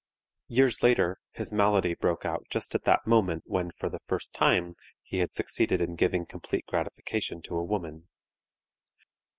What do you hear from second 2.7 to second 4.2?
at that moment when for the